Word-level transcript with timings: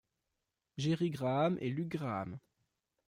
Jerry 0.77 1.11
Graham 1.11 1.59
et 1.61 1.69
Luke 1.69 1.89
Graham. 1.89 2.39